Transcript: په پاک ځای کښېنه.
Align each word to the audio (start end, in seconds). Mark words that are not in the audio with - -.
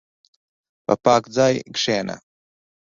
په 0.85 0.93
پاک 1.03 1.23
ځای 1.35 1.53
کښېنه. 1.75 2.15